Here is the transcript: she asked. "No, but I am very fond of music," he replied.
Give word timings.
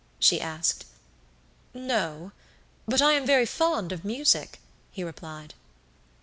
she 0.17 0.41
asked. 0.41 0.85
"No, 1.75 2.31
but 2.87 3.03
I 3.03 3.11
am 3.13 3.23
very 3.23 3.45
fond 3.45 3.91
of 3.91 4.03
music," 4.03 4.59
he 4.91 5.03
replied. 5.03 5.53